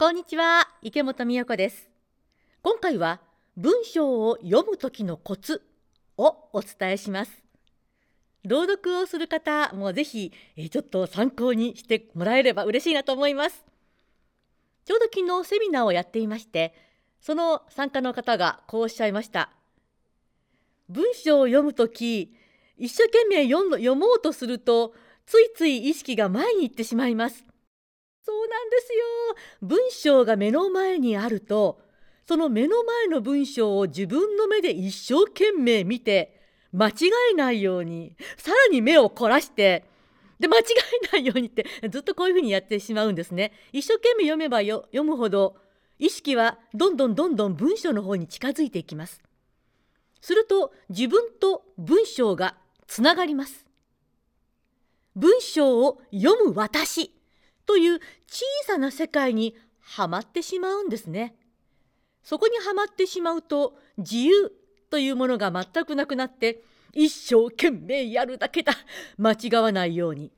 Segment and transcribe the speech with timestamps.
[0.00, 1.90] こんにちは池本美代子です。
[2.62, 3.20] 今回は
[3.56, 5.60] 文章を読む時のコツ
[6.16, 7.42] をお伝えします。
[8.44, 10.32] 朗読をする方もぜひ
[10.70, 13.64] ちょっと参考にしてもらえれば嬉しいなと思います。
[14.84, 16.74] ちょうど昨日セミナーをやっていまして
[17.20, 19.50] その参加の方がこうおっしゃいました。
[20.88, 22.36] 文章を読む時
[22.76, 24.94] 一生懸命読もうとすると
[25.26, 27.48] ついつい意識が前に行ってしまいます。
[28.48, 28.98] なんですよ
[29.62, 31.80] 文章が目の前にあると
[32.26, 36.38] その目の前の文章を自分の目で一生懸命見て
[36.72, 36.92] 間違
[37.32, 39.84] えないようにさらに目を凝らして
[40.38, 40.62] で間違
[41.12, 43.52] えないようにってずっとこういうふうにやってしまうんですね。
[43.72, 45.56] 一生懸命読めば読むほど
[45.98, 49.20] 意識はどんどんどんどん文章の方に近づいていきます。
[50.20, 53.66] すると自分と文章がつながります。
[55.16, 57.12] 文章を読む私
[57.68, 61.34] という小さな世界にはまってしまうんですね。
[62.22, 64.50] そこにはまってしまうと自由
[64.88, 66.62] というものが全くなくなって
[66.94, 68.72] 一生懸命やるだけだ
[69.18, 70.32] 間違わないように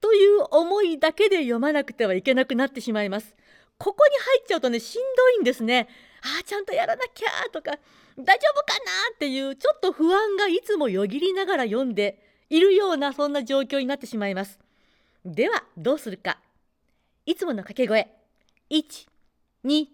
[0.00, 3.36] という思いだけで読まなくてはいけなくなってしまいます。
[3.76, 5.86] ここに入っちゃうとねしんどいんですね。
[6.22, 7.72] ああちゃんとやらなきゃとか
[8.16, 14.58] 大丈夫かなっていうちょっと不安がいつもよぎりながら読んでいるようなそんな状況になってしまいます。
[15.26, 16.38] ではどうするか。
[17.26, 18.10] いつもの掛け声。
[18.70, 19.86] 123っ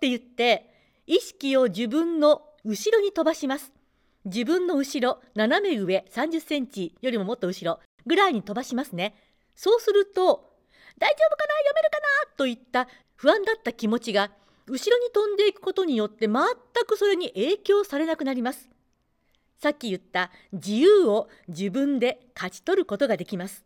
[0.00, 0.68] て言って
[1.06, 3.72] 意識を自分の後ろに飛ばします。
[4.24, 9.14] 自分の後ろ斜め上30センチよりももっと後ろぐらいに飛ばしますね。
[9.54, 10.52] そうすると
[10.98, 11.54] 大丈夫かな？
[11.54, 12.36] 読めるかな？
[12.36, 14.30] といった不安だった気持ちが
[14.66, 16.36] 後ろに飛んでいくことによって全
[16.86, 18.68] くそれに影響されなくなります。
[19.60, 23.64] さっき言った自由を自分で勝ち取ることができます。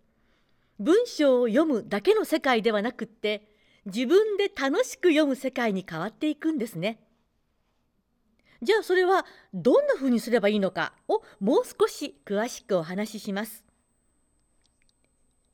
[0.78, 3.48] 文章を読むだけの世界ではなくって
[3.86, 7.00] 自分で楽しく読む世界に変わっていくんですね。
[8.62, 13.64] じゃあそれはどんな風にすればいいのかをもう少し詳しくお話しします。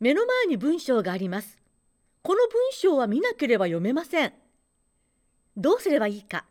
[0.01, 1.59] 目の前に文章があります。
[2.23, 4.33] この文章は見なければ読めません。
[5.57, 6.45] どうすればいいか。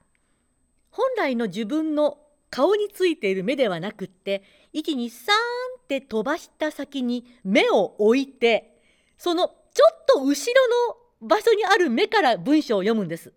[0.92, 2.20] 本来の自分の
[2.50, 5.10] 顔についている目ではなくって123
[5.98, 8.80] って飛ばした先に目を置いて
[9.18, 9.54] そのちょ
[9.92, 10.68] っと後ろ
[11.22, 13.32] の場所にある目から文章を読むんです。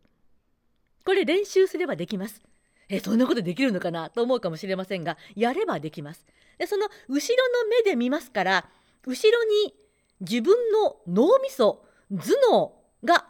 [1.05, 2.41] これ練習すればできます。
[2.89, 6.25] えそんなことできるのかなと思うかもしれませんがやればできます。
[6.59, 8.69] でその後ろの目で見ますから
[9.07, 9.75] 後ろに
[10.21, 12.73] 自分の脳みそ頭脳
[13.05, 13.27] が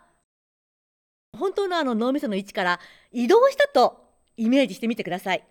[1.36, 2.80] 本当のあの脳みその位置から
[3.10, 4.04] 移動したと
[4.36, 5.44] イメージしてみてください。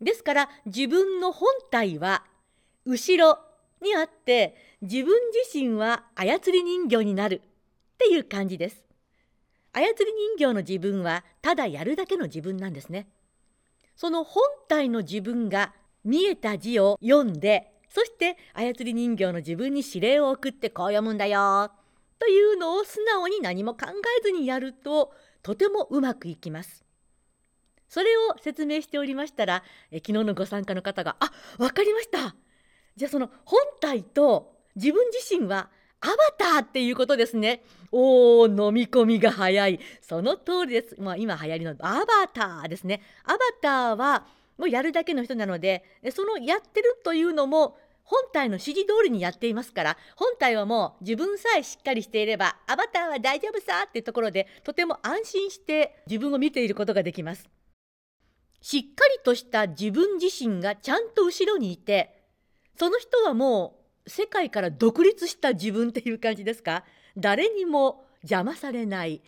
[0.00, 2.24] ですから自分の本体は
[2.84, 3.38] 後ろ
[3.82, 8.84] にあって自分自身は操り人形になるっていう感じです。
[9.72, 9.94] 操り
[10.36, 13.08] 人形の自分はただやるだけの自分なんですね。
[13.96, 15.72] その本体の自分が
[16.04, 21.70] 見えた字を読んでそして操り人形の自分に指令を送ってこう読むんだよ
[22.18, 23.86] というのを素直に何も考
[24.18, 25.12] えずにやると
[25.42, 26.84] とてもうまくいきます。
[27.88, 32.34] それを説明しておりましたらえ昨日のご参加の方が「あ分かりました」
[32.96, 35.68] じゃあその本体と自分自身は
[36.00, 37.62] アバターっていうことですね。
[37.90, 39.80] おお飲み込みが早い。
[40.02, 40.96] その通りです。
[41.00, 43.00] まあ今流行りのアバターですね。
[43.24, 44.26] アバターは
[44.58, 57.48] もうやるだけの人なので、そのやってるというのも本体の指示通りにやっていますから本体はもう自分さえしっかりしていればアバターは大丈夫さっていうところでとても安心して自分を見ていることができます。
[58.60, 62.23] しっかりとした自分自身がちゃんと後ろにいて
[62.78, 66.84] その人はもう世界から独立した自分っていう感じですか？
[67.16, 69.22] 誰にも邪魔されない。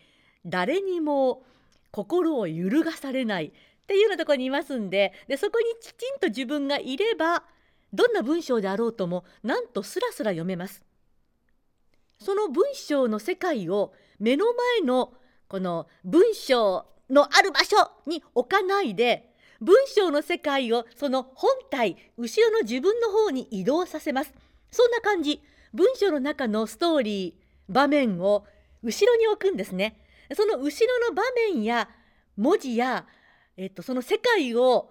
[0.44, 1.42] 誰にも
[1.90, 3.46] 心を揺るがされない。
[3.46, 7.44] っていうようなところにいますんででそこにきちんと自分がいれば
[7.92, 10.82] どんな文章であろうともなんとスラスラ読めます。
[12.18, 14.46] その文章の世界を目の
[14.80, 15.12] 前の
[15.48, 17.76] この文章のある場所
[18.06, 24.32] に置かないで文章の世界をその本体後ろの自分の方に移動させます。
[24.70, 25.42] そんな感じ。
[25.72, 28.46] 文章の中のストーリー場面を
[28.82, 30.00] 後ろに置くんですね。
[30.34, 31.22] その後ろの場
[31.52, 31.88] 面や
[32.36, 33.06] 文字や、
[33.56, 34.90] えっと、その世界を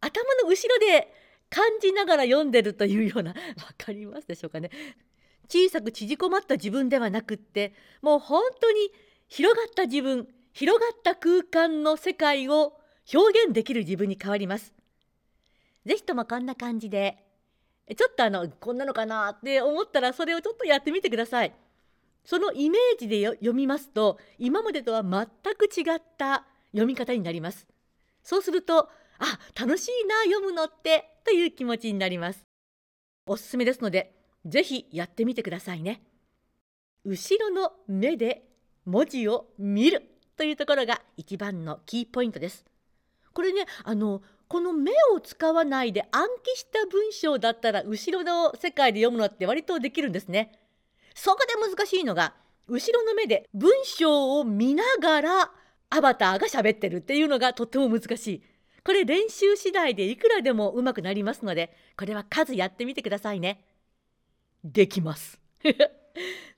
[0.00, 1.12] 頭の後ろで
[1.48, 3.34] 感じながら読んでるというような
[3.78, 4.70] 分かりますでしょうかね。
[5.48, 8.92] 小さく縮こまった自分ではなくってもう本当に
[9.28, 12.79] 広がった自分広がった空間の世界を
[13.12, 14.74] 表現できる自分に変わります。
[15.86, 17.24] ぜひともこんな感じで
[17.96, 21.54] ちょっとあのこんなのかなって思ったらそれをちょっとやってみてください。
[22.24, 27.66] そのイメージで読みますと今までとは全く違った読み方になります
[28.22, 28.88] そうすると
[29.18, 32.46] あ楽しいな読むのってという気持ちになります
[33.26, 34.14] おすすめですので
[34.46, 36.02] ぜひやってみてくださいね
[37.04, 38.44] 後ろの目で
[38.84, 40.02] 文字を見る
[40.36, 42.64] というところが一番のキーポイントです
[43.40, 50.52] これねあのこの目を使わないで暗記した文章だったら後ろの世界で読むのって割とできるんですね。
[51.14, 52.34] そこで難しいのが
[52.68, 55.50] 後ろの目で文章を見ながら
[55.88, 58.42] アバターが喋ってるっていうのがとっても難しい。
[58.84, 63.64] これ練習次第でいくらでも上手くなりますのでこれは数やってみてくださいね。
[64.62, 65.40] できます。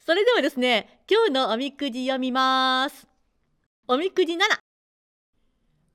[0.04, 3.06] それではですね今日のおみくじ読みます。
[3.86, 4.38] おみくじ7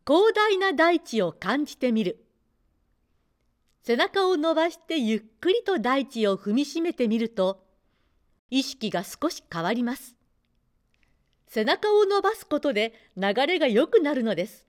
[0.08, 2.24] 広大な大地を感じてみる。
[3.84, 7.62] 背中を伸ばしてゆっくりと大地を踏みしめてみると
[8.50, 10.16] 意識が少し変わります。
[11.50, 14.66] 背中を伸ばすことで流れが良くなるのです。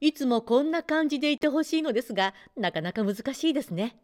[0.00, 4.00] いつもこんな感じでいてほしいのですがなかなか難しいですね。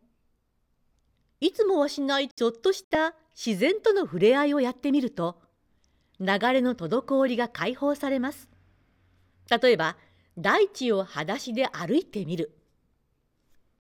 [1.40, 5.42] いつもはしないちょっとした自然との触れ合いをやってみると
[6.20, 8.53] 流れの滞りが解放されます。
[9.50, 9.96] 例えば
[10.38, 12.56] 大地を裸足で歩いてみる。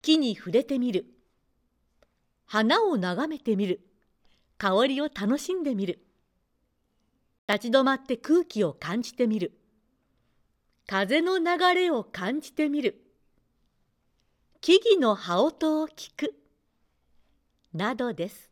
[0.01, 1.05] 木に触れてみる。
[2.45, 3.81] 花を眺めてみる。
[4.57, 5.99] 香りを楽しんでみる。
[7.47, 9.57] 立ち止まって空気を感じてみる。
[10.87, 13.01] 風の流れを感じてみる。
[14.59, 16.33] 木々の葉音を聞く。
[17.73, 18.51] などです。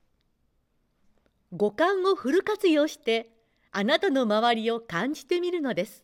[1.51, 3.29] 五感をフル活用して
[3.71, 6.03] あなたの周りを感じてみるのです。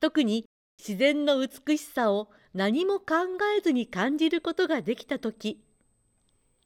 [0.00, 0.46] 特に
[0.78, 3.14] 自然の美しさを何も考
[3.56, 5.62] えずに感じることができた時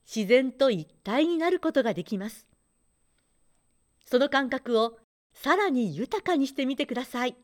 [0.06, 2.46] 自然と一体になることができます
[4.06, 4.98] その感覚を
[5.32, 7.36] さらに豊かにしてみてください。